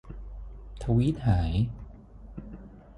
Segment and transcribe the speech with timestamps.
[0.83, 1.53] ทวีตหาย